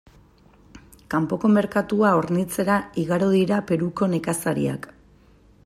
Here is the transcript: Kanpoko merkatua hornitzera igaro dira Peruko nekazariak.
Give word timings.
Kanpoko 1.13 1.51
merkatua 1.57 2.13
hornitzera 2.21 2.77
igaro 3.03 3.29
dira 3.35 3.61
Peruko 3.73 4.09
nekazariak. 4.15 4.89